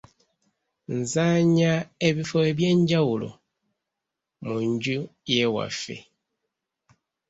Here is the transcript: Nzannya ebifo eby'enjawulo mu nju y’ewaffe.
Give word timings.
Nzannya 0.99 1.73
ebifo 2.07 2.37
eby'enjawulo 2.49 3.29
mu 4.45 4.55
nju 4.67 4.99
y’ewaffe. 5.31 5.97